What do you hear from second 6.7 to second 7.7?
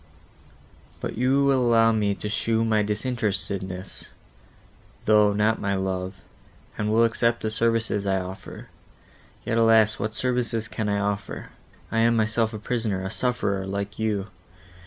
and will accept the